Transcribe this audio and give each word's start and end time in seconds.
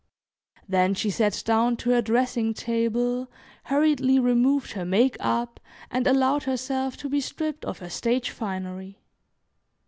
Then 0.67 0.95
she 0.95 1.11
sat 1.11 1.43
down 1.45 1.77
to 1.77 1.91
her 1.91 2.01
dressing 2.01 2.55
table, 2.55 3.29
hurriedly 3.65 4.17
removed 4.17 4.71
her 4.71 4.83
make 4.83 5.15
up, 5.19 5.59
and 5.91 6.07
allowed 6.07 6.45
herself 6.45 6.97
to 6.97 7.07
be 7.07 7.21
stripped 7.21 7.63
of 7.65 7.77
her 7.77 7.89
stage 7.91 8.31
finery. 8.31 8.97